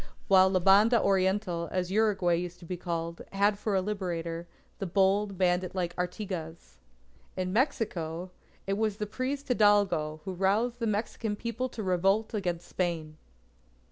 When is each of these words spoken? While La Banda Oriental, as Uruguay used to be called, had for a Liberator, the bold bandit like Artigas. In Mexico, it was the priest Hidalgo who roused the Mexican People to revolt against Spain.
While 0.27 0.49
La 0.49 0.59
Banda 0.59 0.99
Oriental, 0.99 1.69
as 1.71 1.91
Uruguay 1.91 2.33
used 2.33 2.57
to 2.57 2.65
be 2.65 2.75
called, 2.75 3.21
had 3.33 3.59
for 3.59 3.75
a 3.75 3.83
Liberator, 3.83 4.47
the 4.79 4.87
bold 4.87 5.37
bandit 5.37 5.75
like 5.75 5.95
Artigas. 5.95 6.79
In 7.37 7.53
Mexico, 7.53 8.31
it 8.65 8.79
was 8.79 8.97
the 8.97 9.05
priest 9.05 9.47
Hidalgo 9.49 10.21
who 10.25 10.33
roused 10.33 10.79
the 10.79 10.87
Mexican 10.87 11.35
People 11.35 11.69
to 11.69 11.83
revolt 11.83 12.33
against 12.33 12.67
Spain. 12.67 13.17